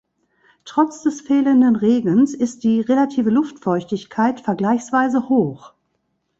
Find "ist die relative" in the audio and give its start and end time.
2.33-3.29